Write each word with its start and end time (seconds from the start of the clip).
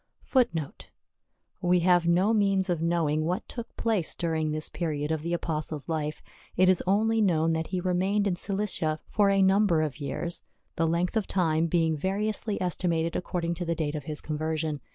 We 1.61 1.81
have 1.81 2.07
no 2.07 2.33
means 2.33 2.71
of 2.71 2.81
knowing 2.81 3.23
what 3.23 3.47
took 3.47 3.77
place 3.77 4.15
during 4.15 4.49
this 4.49 4.67
period 4.67 5.11
of 5.11 5.21
the 5.21 5.33
Apostle's 5.33 5.87
life. 5.87 6.23
It 6.57 6.69
is 6.69 6.81
only 6.87 7.21
known 7.21 7.53
that 7.53 7.67
he 7.67 7.79
remained 7.79 8.25
in 8.25 8.35
Cilicia 8.35 8.99
for 9.11 9.29
a 9.29 9.43
number 9.43 9.83
of 9.83 9.99
years, 9.99 10.41
the 10.75 10.87
length 10.87 11.15
of 11.15 11.27
time 11.27 11.67
being 11.67 11.95
vari 11.95 12.27
ously 12.27 12.59
estimated 12.59 13.15
according 13.15 13.53
to 13.53 13.63
the 13.63 13.75
date 13.75 13.93
of 13.93 14.05
his 14.05 14.21
conversion. 14.21 14.81